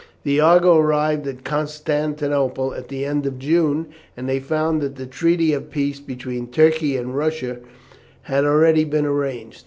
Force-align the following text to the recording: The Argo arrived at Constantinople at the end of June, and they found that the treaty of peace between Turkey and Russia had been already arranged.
The 0.23 0.39
Argo 0.39 0.77
arrived 0.77 1.27
at 1.27 1.43
Constantinople 1.43 2.73
at 2.73 2.87
the 2.87 3.05
end 3.05 3.27
of 3.27 3.37
June, 3.37 3.85
and 4.17 4.27
they 4.27 4.39
found 4.39 4.81
that 4.81 4.95
the 4.95 5.05
treaty 5.05 5.53
of 5.53 5.69
peace 5.69 5.99
between 5.99 6.47
Turkey 6.47 6.97
and 6.97 7.15
Russia 7.15 7.59
had 8.23 8.41
been 8.41 8.49
already 8.49 8.89
arranged. 8.91 9.59